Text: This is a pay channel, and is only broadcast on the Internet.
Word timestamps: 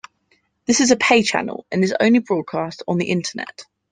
This 0.65 0.79
is 0.81 0.89
a 0.89 0.95
pay 0.95 1.21
channel, 1.21 1.67
and 1.71 1.83
is 1.83 1.93
only 1.99 2.17
broadcast 2.17 2.81
on 2.87 2.97
the 2.97 3.05
Internet. 3.11 3.65